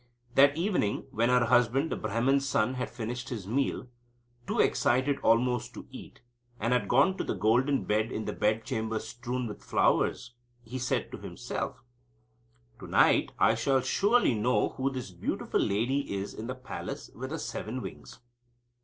That 0.33 0.57
evening 0.57 1.05
when 1.11 1.29
her 1.29 1.45
husband, 1.45 1.91
the 1.91 1.95
Brahman's 1.95 2.49
son, 2.49 2.73
had 2.73 2.89
finished 2.89 3.29
his 3.29 3.45
meal, 3.45 3.87
too 4.47 4.59
excited 4.59 5.19
almost 5.19 5.75
to 5.75 5.85
eat, 5.91 6.21
and 6.59 6.73
had 6.73 6.87
gone 6.87 7.17
to 7.19 7.23
the 7.23 7.35
golden 7.35 7.83
bed 7.83 8.11
in 8.11 8.25
the 8.25 8.33
bed 8.33 8.65
chamber 8.65 8.97
strewn 8.97 9.45
with 9.45 9.61
flowers, 9.63 10.33
he 10.63 10.79
said 10.79 11.11
to 11.11 11.19
himself: 11.19 11.83
"To 12.79 12.87
night 12.87 13.31
I 13.37 13.53
shall 13.53 13.81
surely 13.81 14.33
know 14.33 14.69
who 14.69 14.89
this 14.89 15.11
beautiful 15.11 15.59
lady 15.61 16.11
is 16.11 16.33
in 16.33 16.47
the 16.47 16.55
palace 16.55 17.11
with 17.13 17.29
the 17.29 17.37
seven 17.37 17.79
wings." 17.83 18.17